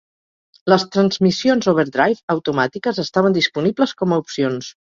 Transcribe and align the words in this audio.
Les 0.71 0.85
transmissions 0.95 1.67
overdrive 1.73 2.35
automàtiques 2.37 3.03
estaven 3.07 3.39
disponibles 3.39 3.97
com 4.03 4.13
a 4.13 4.21
opcions. 4.27 4.75